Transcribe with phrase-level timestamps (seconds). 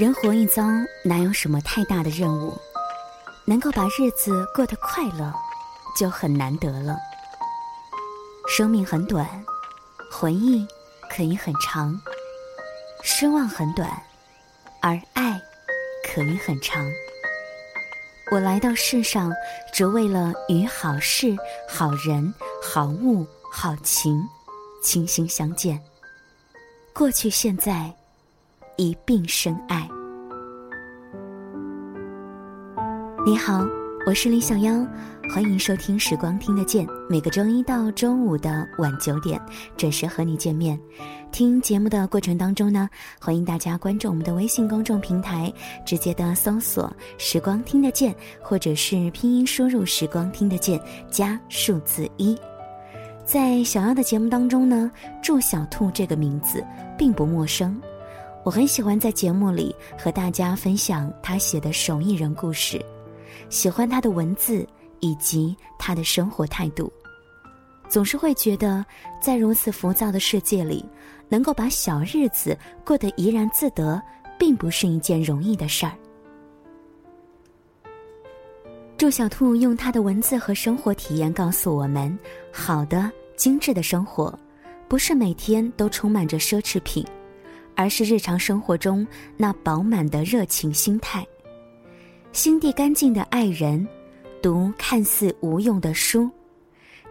[0.00, 0.62] 人活一遭，
[1.04, 2.58] 哪有什么太大的任务？
[3.44, 5.30] 能够把日子过得快乐，
[5.94, 6.96] 就很难得了。
[8.48, 9.28] 生命很短，
[10.10, 10.66] 回忆
[11.10, 11.92] 可以很长；
[13.02, 13.90] 失望很短，
[14.80, 15.38] 而爱
[16.08, 16.82] 可以很长。
[18.30, 19.30] 我来到世上，
[19.70, 21.36] 只为了与好事、
[21.68, 24.18] 好人、好物、好情，
[24.82, 25.78] 倾心相见。
[26.94, 27.94] 过去、现在。
[28.80, 29.86] 一并深爱。
[33.26, 33.62] 你好，
[34.06, 34.72] 我是李小妖，
[35.34, 39.38] 欢迎收听《时光听得见》，每个周一到周五的晚九点
[39.76, 40.80] 准时和你见面。
[41.30, 42.88] 听节目的过程当中呢，
[43.20, 45.52] 欢迎大家关注我们的微信公众平台，
[45.84, 50.80] 直接的搜索“时光听得见”或者是拼音输入“时光听得见”
[51.12, 52.34] 加数字一。
[53.26, 54.90] 在小妖的节目当中呢，
[55.22, 56.64] 祝小兔这个名字
[56.96, 57.78] 并不陌生。
[58.42, 62.82] 我很喜欢在节目里和大家分享他写的手艺人故事，
[63.50, 64.66] 喜欢他的文字
[65.00, 66.90] 以及他的生活态度，
[67.88, 68.84] 总是会觉得
[69.20, 70.84] 在如此浮躁的世界里，
[71.28, 74.00] 能够把小日子过得怡然自得，
[74.38, 75.92] 并不是一件容易的事儿。
[78.96, 82.18] 祝小兔用他的文字和生活体验告诉我们：
[82.50, 84.36] 好的、精致的生活，
[84.88, 87.04] 不是每天都充满着奢侈品。
[87.80, 89.06] 而是日常生活中
[89.38, 91.26] 那饱满的热情心态，
[92.30, 93.88] 心地干净的爱人，
[94.42, 96.28] 读看似无用的书，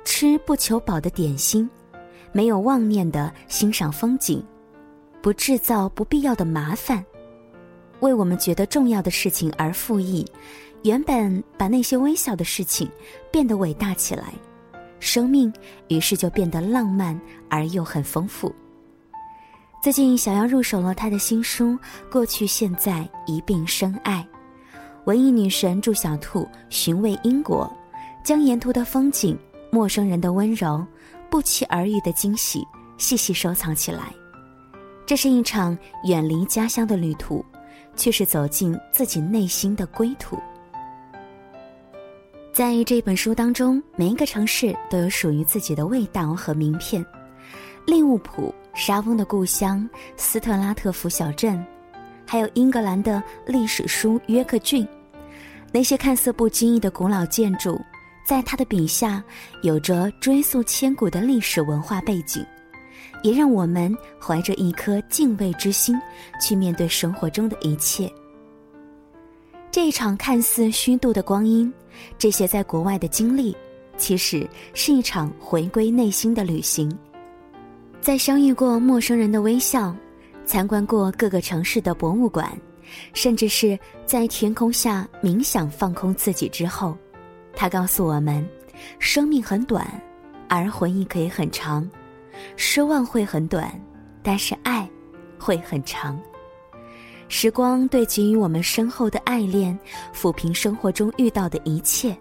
[0.06, 1.67] 吃不求饱的点心，
[2.31, 4.45] 没有妄念的欣赏风景，
[5.23, 7.04] 不制造不必要的麻烦，
[8.02, 10.23] 为我们觉得重要的事情而复议，
[10.83, 12.88] 原本把那些微小的事情
[13.31, 14.31] 变得伟大起来，
[15.00, 15.52] 生命
[15.88, 18.54] 于是就变得浪漫而又很丰富。
[19.82, 21.68] 最近，想要入手了他的新书
[22.12, 24.28] 《过去现在一并深爱》，
[25.06, 27.72] 文艺女神祝小兔寻味英国，
[28.22, 29.39] 将沿途的风景、
[29.72, 30.86] 陌生人的温柔、
[31.30, 32.62] 不期而遇的惊喜
[32.98, 34.14] 细细收藏起来。
[35.06, 37.44] 这是一场远离家乡的旅途，
[37.95, 40.38] 却是走进自己内心的归途。
[42.52, 47.04] 在这本书当中，每一个城市都有属于自己的味道和名片，
[47.88, 48.54] 利物浦。
[48.74, 51.64] 沙翁的故乡斯特拉特福小镇，
[52.26, 54.88] 还有英格兰的历史书约克郡，
[55.72, 57.80] 那些看似不经意的古老建筑，
[58.26, 59.24] 在他的笔下
[59.64, 62.46] 有着追溯千古的历史文化背景，
[63.22, 66.00] 也让我们怀着一颗敬畏之心
[66.42, 68.10] 去面对生活中的一切。
[69.72, 71.72] 这一场看似虚度的光阴，
[72.18, 73.56] 这些在国外的经历，
[73.98, 76.90] 其实是一场回归内心的旅行。
[78.02, 79.93] 在相遇过陌生人的微笑，
[80.45, 82.49] 参观过各个城市的博物馆，
[83.14, 86.98] 甚至是在天空下冥想放空自己之后，
[87.54, 88.48] 他告诉我们：
[88.99, 89.86] 生命很短，
[90.48, 91.83] 而回忆可以很长；
[92.55, 93.70] 失望会很短，
[94.23, 94.89] 但是爱
[95.38, 96.20] 会很长。
[97.27, 99.77] 时光对给予我们深厚的爱恋，
[100.15, 102.17] 抚平生活中遇到的一切。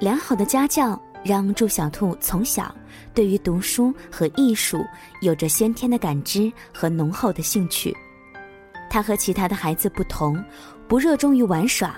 [0.00, 1.00] 良好的家教。
[1.24, 2.74] 让祝小兔从小
[3.14, 4.84] 对于读书和艺术
[5.20, 7.96] 有着先天的感知和浓厚的兴趣。
[8.88, 10.42] 他和其他的孩子不同，
[10.88, 11.94] 不热衷于玩耍，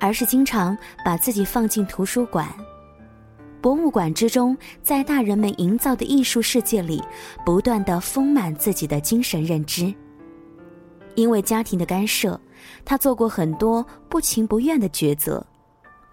[0.00, 2.48] 而是经常把自己放进图书馆、
[3.60, 7.02] 博物馆之中，在大人们营造的艺术世界里，
[7.44, 9.94] 不断的丰满自己的精神认知。
[11.14, 12.40] 因为家庭的干涉，
[12.84, 15.46] 他做过很多不情不愿的抉择，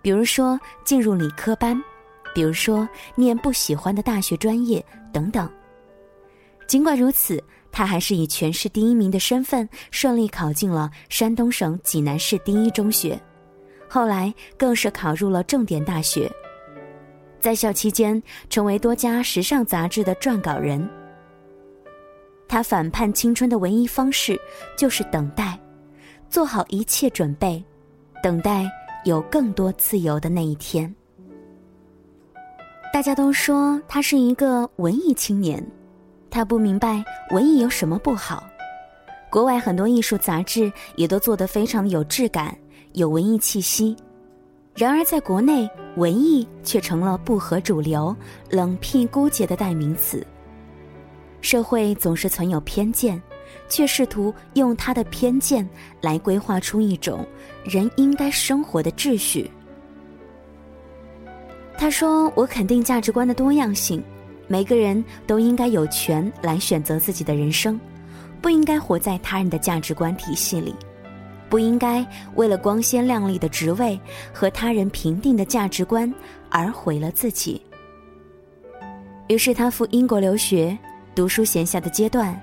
[0.03, 1.81] 比如说进入理科班。
[2.33, 5.49] 比如说，念不喜欢的大学专业等等。
[6.67, 13.19] 尽管如此，他还是以全市第一名的身份顺利考进了山东省济南市第一中学，
[13.89, 16.31] 后来更是考入了重点大学。
[17.39, 20.87] 在校期间，成为多家时尚杂志的撰稿人。
[22.47, 24.39] 他反叛青春的唯一方式
[24.77, 25.59] 就是等待，
[26.29, 27.63] 做好一切准备，
[28.21, 28.69] 等待
[29.05, 30.93] 有更多自由的那一天。
[32.93, 35.65] 大家都说他是一个文艺青年，
[36.29, 37.01] 他不明白
[37.31, 38.43] 文艺有什么不好。
[39.29, 42.55] 国外很多艺术杂志也都做得非常有质感，
[42.91, 43.95] 有文艺气息。
[44.75, 48.13] 然而在国内，文艺却成了不合主流、
[48.49, 50.25] 冷僻孤洁的代名词。
[51.39, 53.19] 社会总是存有偏见，
[53.69, 55.67] 却试图用他的偏见
[56.01, 57.25] 来规划出一种
[57.63, 59.49] 人应该生活的秩序。
[61.81, 64.03] 他说：“我肯定价值观的多样性，
[64.47, 67.81] 每个人都应该有权来选择自己的人生，
[68.39, 70.75] 不应该活在他人的价值观体系里，
[71.49, 72.05] 不应该
[72.35, 73.99] 为了光鲜亮丽的职位
[74.31, 76.13] 和他人评定的价值观
[76.51, 77.59] 而毁了自己。
[79.27, 80.77] 于是他赴英国留学，
[81.15, 82.39] 读书闲暇的阶段，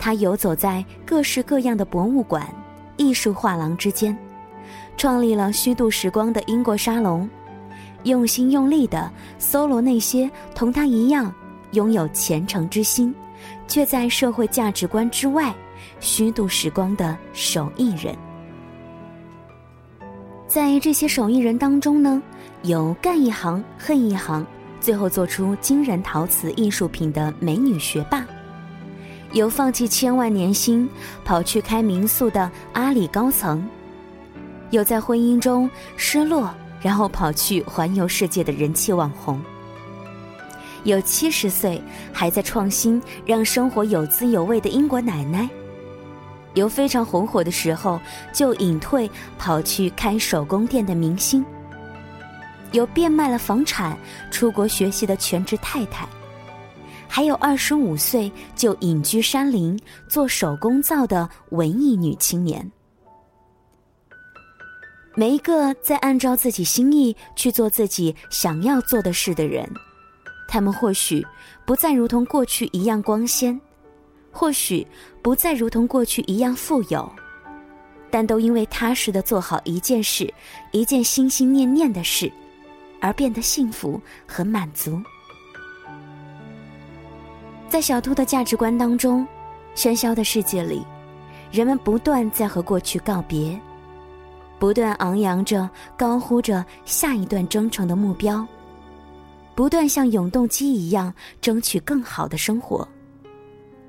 [0.00, 2.44] 他游走在各式各样的博物馆、
[2.96, 4.18] 艺术画廊之间，
[4.96, 7.30] 创立了虚度时光的英国沙龙，
[8.04, 11.32] 用心用力地搜罗那些同他一样
[11.72, 13.14] 拥有虔诚之心。
[13.66, 15.54] 却在社会价值观之外
[16.00, 18.14] 虚度时光的手艺人，
[20.46, 22.20] 在这些手艺人当中呢，
[22.62, 24.44] 有干一行恨一行，
[24.80, 28.22] 最后做出惊人陶瓷艺术品的美女学霸；
[29.32, 30.88] 有放弃千万年薪
[31.24, 33.58] 跑去开民宿的阿里高层；
[34.70, 39.40] 有在婚姻中失落然后跑去环游世界的人气网红。
[40.84, 41.80] 有七十岁
[42.12, 45.46] 还在创新，让生活有滋有味的英国奶奶；
[46.54, 48.00] 有非常红火的时候
[48.32, 51.44] 就隐退跑去开手工店的明星；
[52.72, 53.94] 有变卖了房产
[54.30, 56.06] 出国学习的全职太太；
[57.06, 59.78] 还有二十五岁就隐居山林
[60.08, 62.66] 做手工皂的文艺女青年。
[65.20, 69.70] 每一个在按照自己心意去做自己想要做的事的人。
[70.48, 71.22] 他们或许
[71.66, 73.60] 不再如同过去一样光鲜，
[74.32, 74.86] 或许
[75.20, 77.06] 不再如同过去一样富有，
[78.10, 80.32] 但都因为踏实的做好一件事、
[80.72, 82.32] 一件心心念念的事，
[82.98, 84.98] 而变得幸福和满足。
[87.68, 89.28] 在小兔的价值观当中，
[89.76, 90.82] 喧嚣的世界里，
[91.52, 93.60] 人们不断在和过去告别，
[94.60, 98.46] 不断昂扬着、高呼着下一段征程的目标。
[99.56, 102.86] 不断像永动机一样争取更好的生活，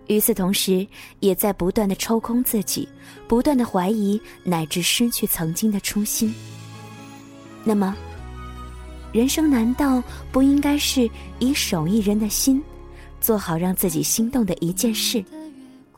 [0.07, 0.85] 与此同时，
[1.19, 2.89] 也在不断的抽空自己，
[3.27, 6.33] 不断的怀疑乃至失去曾经的初心。
[7.63, 7.95] 那么，
[9.13, 11.09] 人生难道不应该是
[11.39, 12.61] 以手艺人的心，
[13.21, 15.23] 做好让自己心动的一件事，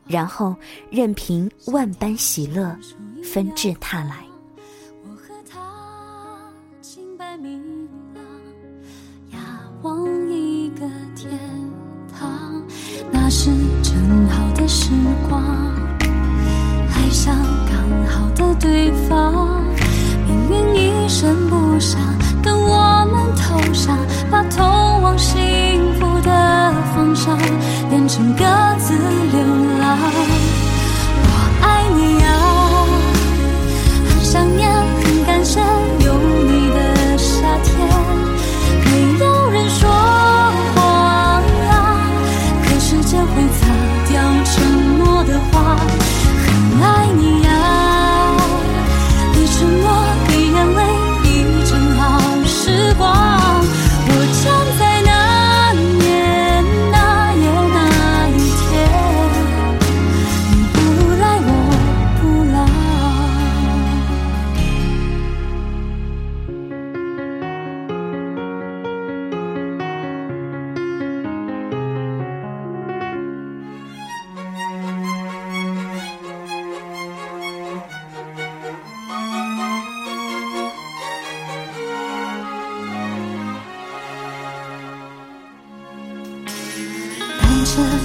[0.06, 0.54] 然后
[0.90, 2.76] 任凭万般喜乐
[3.24, 4.24] 纷至沓来？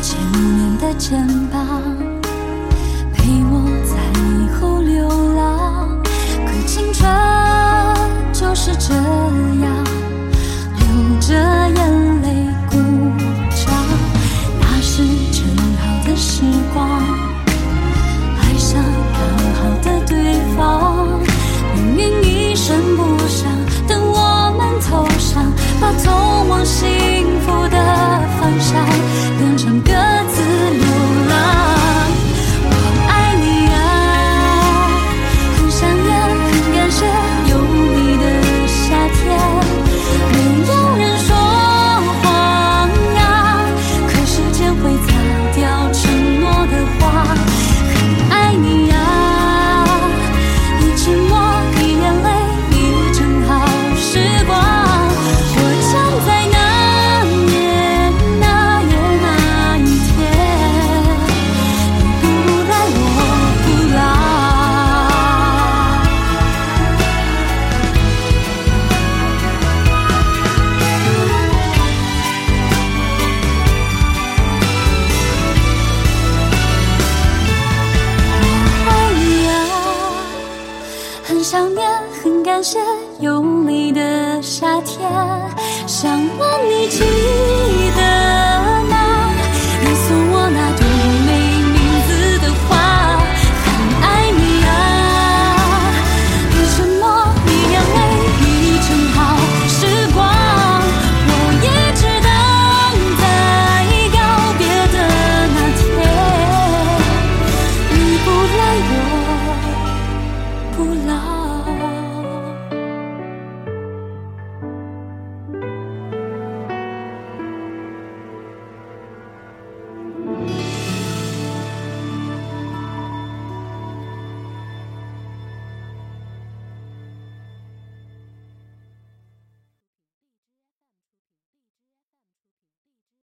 [0.01, 1.60] 千年的肩膀，
[3.13, 3.53] 陪我
[3.84, 6.01] 在以后流浪。
[6.46, 7.06] 可青春
[8.32, 9.59] 就是这样，
[83.19, 85.11] 有你的夏天，
[85.85, 87.18] 想问你。